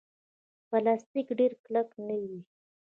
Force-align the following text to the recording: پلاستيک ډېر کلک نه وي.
پلاستيک 0.69 1.27
ډېر 1.39 1.51
کلک 1.63 1.89
نه 2.07 2.15
وي. 2.21 2.39